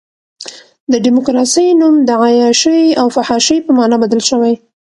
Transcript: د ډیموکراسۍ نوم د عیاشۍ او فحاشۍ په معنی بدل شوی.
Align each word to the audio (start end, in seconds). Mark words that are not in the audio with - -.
د 0.91 0.93
ډیموکراسۍ 1.05 1.67
نوم 1.79 1.95
د 2.07 2.09
عیاشۍ 2.21 2.81
او 2.99 3.07
فحاشۍ 3.15 3.57
په 3.65 3.71
معنی 3.77 3.97
بدل 4.03 4.21
شوی. 4.29 4.53